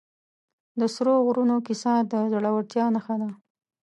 د 0.79 0.81
سرو 0.95 1.13
غرونو 1.25 1.55
کیسه 1.67 1.93
د 2.11 2.13
زړورتیا 2.31 2.85
نښه 2.95 3.15
ده. 3.21 3.29